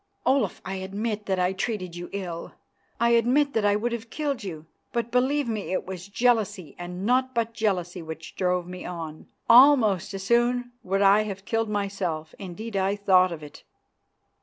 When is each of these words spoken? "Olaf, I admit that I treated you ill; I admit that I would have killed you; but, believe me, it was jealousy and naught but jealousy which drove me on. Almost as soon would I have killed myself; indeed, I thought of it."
"Olaf, 0.25 0.63
I 0.65 0.77
admit 0.77 1.27
that 1.27 1.37
I 1.39 1.53
treated 1.53 1.95
you 1.95 2.09
ill; 2.11 2.53
I 2.99 3.11
admit 3.11 3.53
that 3.53 3.63
I 3.63 3.75
would 3.75 3.91
have 3.91 4.09
killed 4.09 4.43
you; 4.43 4.65
but, 4.91 5.11
believe 5.11 5.47
me, 5.47 5.71
it 5.71 5.85
was 5.85 6.07
jealousy 6.07 6.75
and 6.79 7.05
naught 7.05 7.35
but 7.35 7.53
jealousy 7.53 8.01
which 8.01 8.35
drove 8.35 8.65
me 8.65 8.83
on. 8.83 9.27
Almost 9.47 10.15
as 10.15 10.23
soon 10.23 10.71
would 10.81 11.03
I 11.03 11.21
have 11.25 11.45
killed 11.45 11.69
myself; 11.69 12.33
indeed, 12.39 12.75
I 12.75 12.95
thought 12.95 13.31
of 13.31 13.43
it." 13.43 13.63